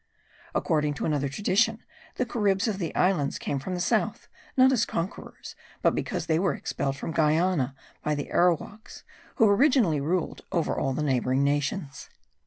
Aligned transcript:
According 0.55 0.95
to 0.95 1.05
another 1.05 1.29
tradition, 1.29 1.83
the 2.15 2.25
Caribs 2.25 2.67
of 2.67 2.79
the 2.79 2.95
islands 2.95 3.37
came 3.37 3.59
from 3.59 3.75
the 3.75 3.79
south, 3.79 4.27
not 4.57 4.71
as 4.71 4.83
conquerors, 4.83 5.55
but 5.83 5.93
because 5.93 6.25
they 6.25 6.39
were 6.39 6.55
expelled 6.55 6.97
from 6.97 7.11
Guiana 7.11 7.75
by 8.01 8.15
the 8.15 8.31
Arowaks, 8.31 9.03
who 9.35 9.47
originally 9.47 10.01
ruled 10.01 10.41
over 10.51 10.75
all 10.75 10.93
the 10.93 11.03
neighbouring 11.03 11.43
nations. 11.43 12.09